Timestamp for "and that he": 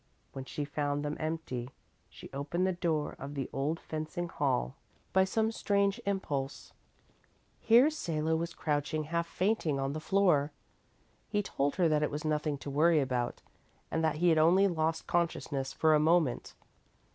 13.91-14.29